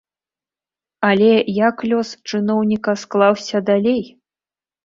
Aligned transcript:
Але 1.09 1.27
як 1.67 1.85
лёс 1.91 2.09
чыноўніка 2.31 2.91
склаўся 3.03 3.57
далей? 3.69 4.01